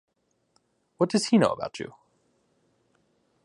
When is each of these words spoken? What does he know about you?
What 0.97 1.11
does 1.11 1.27
he 1.27 1.37
know 1.37 1.51
about 1.51 1.79
you? 1.79 1.93